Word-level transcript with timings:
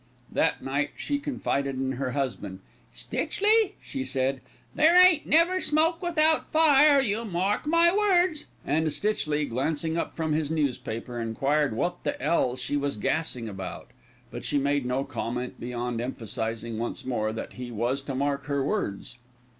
That 0.31 0.63
night 0.63 0.93
she 0.97 1.19
confided 1.19 1.75
in 1.75 1.91
her 1.91 2.13
husband. 2.13 2.61
"Stitchley," 2.91 3.75
she 3.83 4.03
said, 4.03 4.41
"there 4.73 4.95
ain't 4.95 5.27
never 5.27 5.61
smoke 5.61 6.01
without 6.01 6.49
fire, 6.51 6.99
you 6.99 7.23
mark 7.23 7.67
my 7.67 7.95
words," 7.95 8.45
and 8.65 8.91
Stitchley, 8.91 9.45
glancing 9.47 9.99
up 9.99 10.15
from 10.15 10.33
his 10.33 10.49
newspaper, 10.49 11.19
enquired 11.19 11.75
what 11.75 12.03
the 12.03 12.19
'ell 12.19 12.55
she 12.55 12.75
was 12.75 12.97
gassing 12.97 13.47
about; 13.47 13.91
but 14.31 14.43
she 14.43 14.57
made 14.57 14.87
no 14.87 15.03
comment 15.03 15.59
beyond 15.59 16.01
emphasising, 16.01 16.79
once 16.79 17.05
more, 17.05 17.31
that 17.31 17.53
he 17.53 17.69
was 17.69 18.01
to 18.01 18.15
mark 18.15 18.45
her 18.45 18.63
words. 18.65 19.17